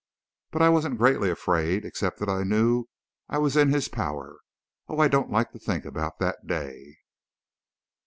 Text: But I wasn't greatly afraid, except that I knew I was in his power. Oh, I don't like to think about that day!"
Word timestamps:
But 0.49 0.63
I 0.63 0.69
wasn't 0.69 0.97
greatly 0.97 1.29
afraid, 1.29 1.85
except 1.85 2.17
that 2.21 2.27
I 2.27 2.41
knew 2.41 2.87
I 3.29 3.37
was 3.37 3.55
in 3.55 3.71
his 3.71 3.87
power. 3.87 4.39
Oh, 4.87 4.97
I 4.97 5.07
don't 5.07 5.29
like 5.29 5.51
to 5.51 5.59
think 5.59 5.85
about 5.85 6.17
that 6.17 6.47
day!" 6.47 6.95